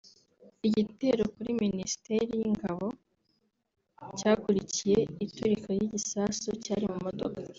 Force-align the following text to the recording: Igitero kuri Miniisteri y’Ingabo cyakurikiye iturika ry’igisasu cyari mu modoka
Igitero 0.67 1.23
kuri 1.33 1.49
Miniisteri 1.63 2.31
y’Ingabo 2.41 2.87
cyakurikiye 4.19 4.99
iturika 5.25 5.67
ry’igisasu 5.77 6.47
cyari 6.63 6.85
mu 6.91 6.99
modoka 7.05 7.41